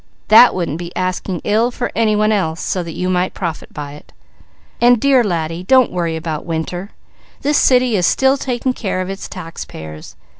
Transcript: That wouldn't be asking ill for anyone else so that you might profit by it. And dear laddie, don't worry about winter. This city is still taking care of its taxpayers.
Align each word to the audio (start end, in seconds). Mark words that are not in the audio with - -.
That 0.29 0.55
wouldn't 0.55 0.79
be 0.79 0.91
asking 0.95 1.41
ill 1.43 1.69
for 1.69 1.91
anyone 1.95 2.31
else 2.31 2.59
so 2.59 2.81
that 2.81 2.95
you 2.97 3.07
might 3.07 3.35
profit 3.35 3.71
by 3.71 3.91
it. 3.91 4.11
And 4.81 4.99
dear 4.99 5.23
laddie, 5.23 5.61
don't 5.61 5.91
worry 5.91 6.15
about 6.15 6.43
winter. 6.43 6.89
This 7.43 7.59
city 7.59 7.95
is 7.95 8.07
still 8.07 8.35
taking 8.35 8.73
care 8.73 8.99
of 9.01 9.11
its 9.11 9.29
taxpayers. 9.29 10.15